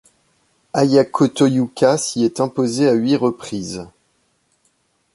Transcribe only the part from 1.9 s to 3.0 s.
s'y est imposée à